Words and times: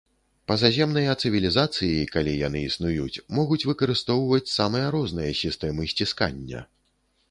Пазаземныя 0.51 1.11
цывілізацыі, 1.23 1.99
калі 2.17 2.33
яны 2.47 2.65
існуюць, 2.71 3.21
могуць 3.41 3.61
выкарыстоўваць 3.73 4.45
самыя 4.57 4.87
розныя 5.01 5.41
сістэмы 5.45 5.83
сціскання. 5.95 6.69